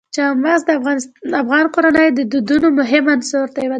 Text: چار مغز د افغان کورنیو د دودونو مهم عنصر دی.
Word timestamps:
چار 0.15 0.33
مغز 0.43 0.61
د 0.67 0.71
افغان 1.41 1.65
کورنیو 1.73 2.15
د 2.17 2.21
دودونو 2.31 2.67
مهم 2.79 3.05
عنصر 3.13 3.45
دی. 3.55 3.65